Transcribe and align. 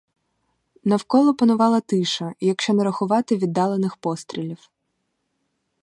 Навколо 0.83 1.33
панувала 1.35 1.79
тиша, 1.81 2.33
якщо 2.39 2.73
не 2.73 2.83
рахувати 2.83 3.37
віддалених 3.37 3.97
пострілів. 3.97 4.69